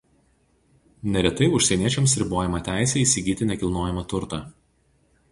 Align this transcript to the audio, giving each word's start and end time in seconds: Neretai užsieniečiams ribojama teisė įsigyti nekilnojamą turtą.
Neretai 1.15 1.49
užsieniečiams 1.57 2.15
ribojama 2.21 2.61
teisė 2.69 2.99
įsigyti 3.03 3.49
nekilnojamą 3.51 4.05
turtą. 4.15 4.41